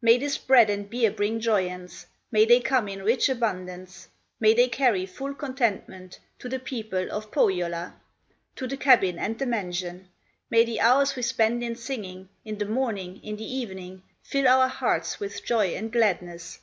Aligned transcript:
May 0.00 0.16
this 0.16 0.38
bread 0.38 0.70
and 0.70 0.88
beer 0.88 1.10
bring 1.10 1.40
joyance, 1.40 2.06
May 2.30 2.44
they 2.44 2.60
come 2.60 2.86
in 2.86 3.02
rich 3.02 3.28
abundance, 3.28 4.06
May 4.38 4.54
they 4.54 4.68
carry 4.68 5.06
full 5.06 5.34
contentment 5.34 6.20
To 6.38 6.48
the 6.48 6.60
people 6.60 7.10
of 7.10 7.32
Pohyola, 7.32 7.96
To 8.54 8.68
the 8.68 8.76
cabin 8.76 9.18
and 9.18 9.36
the 9.40 9.46
mansion; 9.46 10.08
May 10.50 10.64
the 10.64 10.78
hours 10.78 11.16
we 11.16 11.22
spend 11.22 11.64
in 11.64 11.74
singing, 11.74 12.28
In 12.44 12.58
the 12.58 12.64
morning, 12.66 13.18
in 13.24 13.34
the 13.34 13.56
evening, 13.56 14.04
Fill 14.22 14.46
our 14.46 14.68
hearts 14.68 15.18
with 15.18 15.44
joy 15.44 15.74
and 15.74 15.90
gladness! 15.90 16.60